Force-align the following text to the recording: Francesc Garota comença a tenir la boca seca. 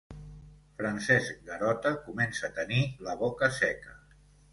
Francesc 0.77 1.43
Garota 1.49 1.91
comença 2.05 2.47
a 2.47 2.57
tenir 2.61 2.79
la 3.09 3.15
boca 3.21 3.51
seca. 3.59 3.95